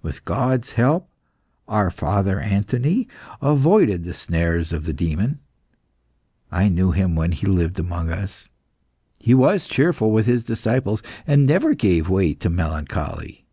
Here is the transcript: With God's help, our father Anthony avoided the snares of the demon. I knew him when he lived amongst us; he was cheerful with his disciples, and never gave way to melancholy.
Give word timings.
With 0.00 0.24
God's 0.24 0.72
help, 0.72 1.06
our 1.68 1.90
father 1.90 2.40
Anthony 2.40 3.08
avoided 3.42 4.04
the 4.04 4.14
snares 4.14 4.72
of 4.72 4.86
the 4.86 4.94
demon. 4.94 5.38
I 6.50 6.70
knew 6.70 6.92
him 6.92 7.14
when 7.14 7.32
he 7.32 7.46
lived 7.46 7.78
amongst 7.78 8.14
us; 8.14 8.48
he 9.20 9.34
was 9.34 9.68
cheerful 9.68 10.12
with 10.12 10.24
his 10.24 10.44
disciples, 10.44 11.02
and 11.26 11.44
never 11.44 11.74
gave 11.74 12.08
way 12.08 12.32
to 12.32 12.48
melancholy. 12.48 13.44